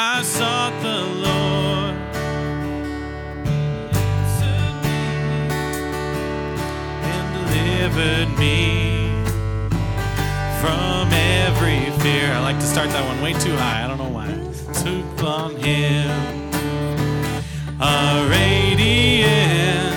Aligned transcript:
I 0.00 0.22
sought 0.22 0.80
the 0.80 1.00
Lord. 1.26 1.96
And 7.02 7.26
delivered 7.34 8.30
me 8.38 9.10
from 10.60 11.12
every 11.12 11.90
fear. 11.98 12.30
I 12.32 12.38
like 12.38 12.60
to 12.60 12.66
start 12.66 12.90
that 12.90 13.04
one 13.08 13.20
way 13.20 13.32
too 13.32 13.56
high. 13.56 13.82
I 13.82 13.88
don't 13.88 13.98
know 13.98 14.08
why. 14.08 14.28
Took 14.84 15.24
on 15.24 15.56
him 15.56 16.08
a 17.80 18.24
radiance. 18.30 19.94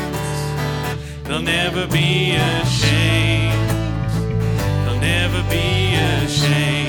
They'll 1.26 1.44
never 1.44 1.86
be 1.86 2.38
ashamed. 2.38 3.70
They'll 4.84 5.00
never 5.00 5.44
be 5.48 5.94
ashamed. 5.94 6.82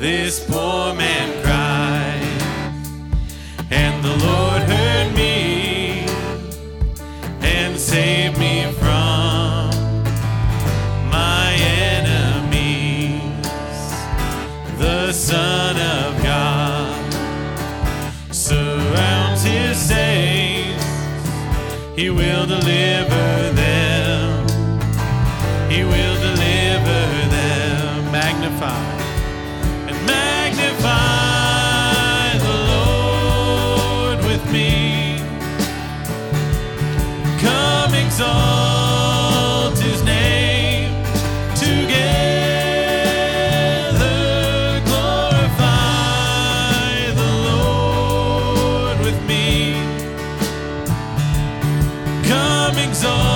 This 0.00 0.38
poor 0.48 0.63
He 21.96 22.10
will 22.10 22.44
deliver 22.44 23.52
them. 23.52 24.48
He 25.70 25.84
will 25.84 26.16
deliver 26.20 27.00
them. 27.30 28.10
Magnify 28.10 29.03
Come 52.94 53.33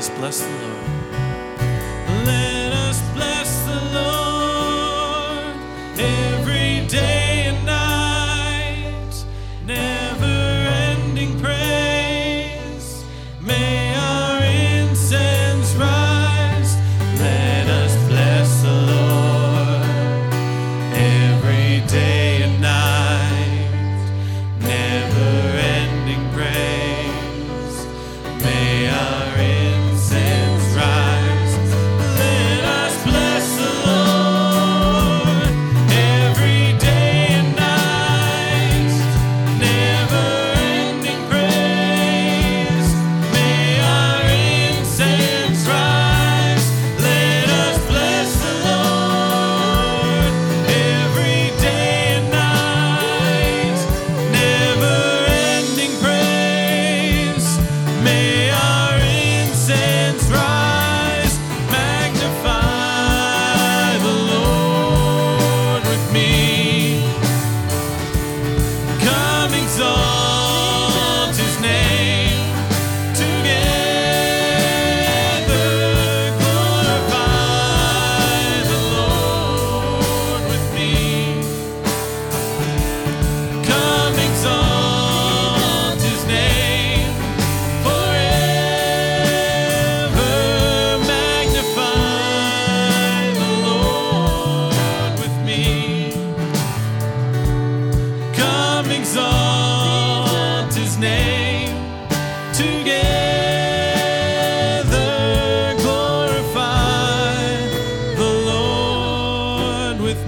us 0.00 0.08
bless 0.16 0.40
the 0.40 0.48
Lord. 0.48 0.86
Let 2.24 2.72
us 2.72 3.02
bless 3.12 3.50
the 3.66 3.80
Lord 4.00 5.56
every 5.98 6.86
day 6.88 7.48
and 7.50 7.66
night. 7.66 9.14
Never 9.66 10.38
ending 10.88 11.38
praise. 11.38 13.04
May 13.42 13.94
our 13.94 14.42
incense 14.42 15.74
rise. 15.74 16.76
Let 17.18 17.66
us 17.68 17.94
bless 18.08 18.62
the 18.62 18.76
Lord 18.94 19.84
every 20.96 21.86
day 21.86 22.42
and 22.44 22.58
night. 22.62 23.68
Never 24.60 25.30
ending 25.76 26.24
praise. 26.32 27.76
May 28.42 28.88
our 28.88 29.59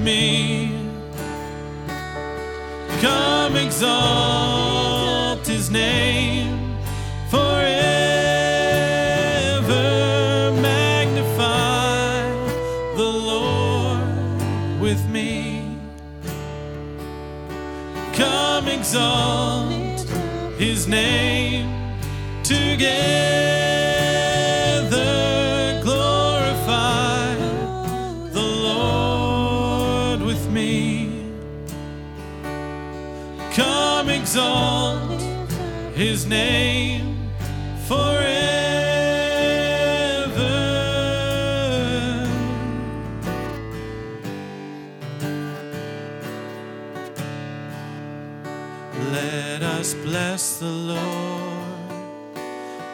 me. 0.03 0.69
Come 3.01 3.57
exalt 3.57 5.47
his 5.47 5.71
name 5.71 6.77
forever. 7.31 7.73
Magnify 10.61 12.23
the 12.97 13.11
Lord 13.31 14.81
with 14.81 15.09
me. 15.09 15.79
Come 18.13 18.69
exalt 18.69 20.01
his 20.59 20.87
name 20.89 21.97
together. 22.43 23.82
Exalt 34.35 35.21
his 35.95 36.25
name 36.25 37.29
forever. 37.87 38.23
Let 49.11 49.63
us 49.63 49.93
bless 49.93 50.61
the 50.61 50.65
Lord 50.65 51.99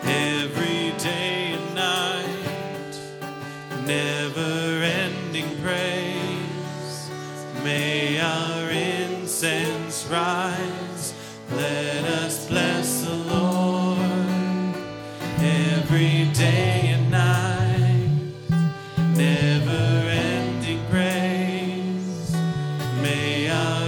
every 0.02 0.90
day 0.98 1.54
and 1.54 1.74
night. 1.76 2.98
Never 3.86 4.82
ending 4.82 5.56
praise. 5.62 7.10
May 7.62 8.18
our 8.18 8.68
incense 8.70 10.04
rise. 10.10 11.14
Let 11.50 12.04
us 12.04 12.46
bless 12.46 13.04
the 13.04 13.14
Lord 13.14 13.98
every 15.40 16.30
day 16.34 16.94
and 16.94 17.10
night. 17.10 18.10
Never 19.16 20.08
ending 20.10 20.84
praise. 20.90 22.36
May 23.00 23.48
our 23.48 23.87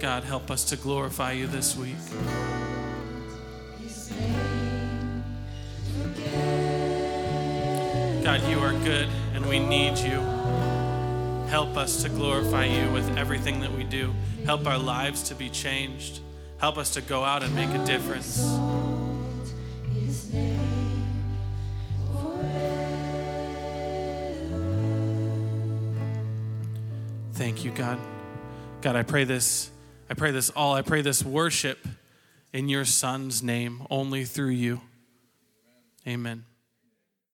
God, 0.00 0.24
help 0.24 0.50
us 0.50 0.64
to 0.64 0.76
glorify 0.76 1.32
you 1.32 1.46
this 1.46 1.76
week. 1.76 1.94
God, 8.24 8.40
you 8.48 8.58
are 8.60 8.72
good 8.82 9.10
and 9.34 9.44
we 9.44 9.58
need 9.58 9.98
you. 9.98 10.18
Help 11.50 11.76
us 11.76 12.02
to 12.02 12.08
glorify 12.08 12.64
you 12.64 12.90
with 12.92 13.18
everything 13.18 13.60
that 13.60 13.70
we 13.72 13.84
do. 13.84 14.14
Help 14.46 14.66
our 14.66 14.78
lives 14.78 15.22
to 15.24 15.34
be 15.34 15.50
changed. 15.50 16.20
Help 16.56 16.78
us 16.78 16.94
to 16.94 17.02
go 17.02 17.22
out 17.22 17.42
and 17.42 17.54
make 17.54 17.68
a 17.68 17.84
difference. 17.84 18.40
Thank 27.34 27.66
you, 27.66 27.70
God. 27.72 27.98
God, 28.80 28.96
I 28.96 29.02
pray 29.02 29.24
this. 29.24 29.70
I 30.10 30.14
pray 30.14 30.32
this 30.32 30.50
all. 30.50 30.74
I 30.74 30.82
pray 30.82 31.02
this 31.02 31.24
worship 31.24 31.86
in 32.52 32.68
your 32.68 32.84
son's 32.84 33.44
name, 33.44 33.86
only 33.90 34.24
through 34.24 34.50
you. 34.50 34.80
Amen. 36.04 36.44